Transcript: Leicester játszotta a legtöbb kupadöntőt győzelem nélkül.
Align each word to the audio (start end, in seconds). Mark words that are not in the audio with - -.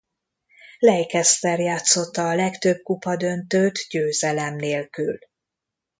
Leicester 0.79 1.59
játszotta 1.59 2.29
a 2.29 2.35
legtöbb 2.35 2.81
kupadöntőt 2.83 3.85
győzelem 3.89 4.55
nélkül. 4.55 5.17